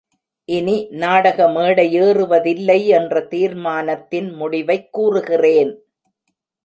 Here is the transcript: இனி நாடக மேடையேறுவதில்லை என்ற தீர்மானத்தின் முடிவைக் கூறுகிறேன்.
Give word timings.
இனி 0.49 0.87
நாடக 0.91 1.47
மேடையேறுவதில்லை 1.47 2.85
என்ற 2.85 3.21
தீர்மானத்தின் 3.21 4.33
முடிவைக் 4.33 4.93
கூறுகிறேன். 4.93 5.85